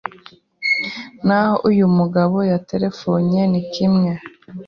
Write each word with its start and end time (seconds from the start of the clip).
n’aho 1.27 1.55
uyu 1.69 1.85
mugabo 1.97 2.37
yaterefonnye 2.51 3.41
ni 3.51 3.61
kimwe 3.73 4.11